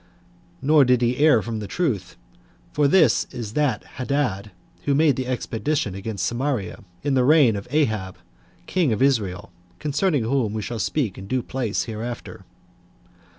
Nor 0.63 0.83
did 0.83 1.03
he 1.03 1.17
err 1.17 1.43
from 1.43 1.59
the 1.59 1.67
truth; 1.67 2.15
for 2.73 2.87
this 2.87 3.27
is 3.29 3.53
that 3.53 3.83
Hadad 3.99 4.49
who 4.85 4.95
made 4.95 5.15
the 5.15 5.27
expedition 5.27 5.93
against 5.93 6.25
Samaria, 6.25 6.83
in 7.03 7.13
the 7.13 7.23
reign 7.23 7.55
of 7.55 7.67
Ahab, 7.69 8.17
king 8.65 8.91
of 8.91 9.03
Israel, 9.03 9.51
concerning 9.77 10.23
whom 10.23 10.53
we 10.53 10.61
shall 10.63 10.79
speak 10.79 11.19
in 11.19 11.27
due 11.27 11.43
place 11.43 11.83
hereafter. 11.83 12.45